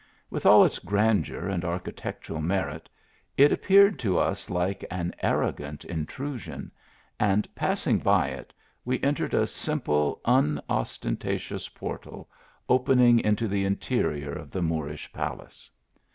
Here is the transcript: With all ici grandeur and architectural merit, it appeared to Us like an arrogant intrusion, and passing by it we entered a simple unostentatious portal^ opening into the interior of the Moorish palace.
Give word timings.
With 0.31 0.47
all 0.47 0.63
ici 0.65 0.79
grandeur 0.83 1.47
and 1.47 1.63
architectural 1.63 2.41
merit, 2.41 2.89
it 3.37 3.51
appeared 3.51 3.99
to 3.99 4.17
Us 4.17 4.49
like 4.49 4.83
an 4.89 5.13
arrogant 5.21 5.85
intrusion, 5.85 6.71
and 7.19 7.47
passing 7.53 7.99
by 7.99 8.29
it 8.29 8.51
we 8.83 8.99
entered 9.03 9.35
a 9.35 9.45
simple 9.45 10.19
unostentatious 10.25 11.69
portal^ 11.69 12.25
opening 12.67 13.19
into 13.19 13.47
the 13.47 13.63
interior 13.63 14.31
of 14.33 14.49
the 14.49 14.63
Moorish 14.63 15.13
palace. 15.13 15.69